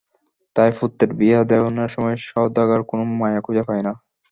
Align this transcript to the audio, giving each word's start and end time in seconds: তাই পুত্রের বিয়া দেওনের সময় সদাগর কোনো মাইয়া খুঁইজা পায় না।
তাই 0.55 0.69
পুত্রের 0.77 1.11
বিয়া 1.13 1.39
দেওনের 1.43 1.89
সময় 1.89 2.17
সদাগর 2.27 2.81
কোনো 2.83 3.03
মাইয়া 3.19 3.41
খুঁইজা 3.41 3.63
পায় 3.67 3.83
না। 3.83 3.93